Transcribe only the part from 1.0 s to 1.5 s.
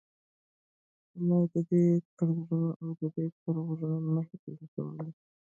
الله